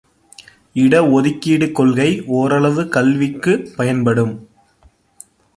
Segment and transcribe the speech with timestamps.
[0.73, 2.23] இட ஒதுக்கீட்டுக் கொள்கை
[2.27, 4.49] ஒரளவு கல்விக்குப் பயன்படும்.